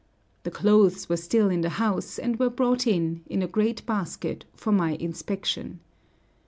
The 0.41 0.49
clothes 0.49 1.09
were 1.09 1.15
still 1.17 1.51
in 1.51 1.61
the 1.61 1.69
house, 1.77 2.17
and 2.17 2.39
were 2.39 2.49
brought 2.49 2.87
in, 2.87 3.21
in 3.27 3.43
a 3.43 3.47
great 3.47 3.85
basket, 3.85 4.45
for 4.55 4.71
my 4.71 4.93
inspection. 4.93 5.79